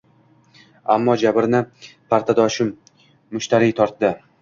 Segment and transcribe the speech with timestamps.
[0.93, 1.61] Ammo jabrini
[2.15, 2.75] partadoshim
[3.13, 4.17] Mushtariy tortdi.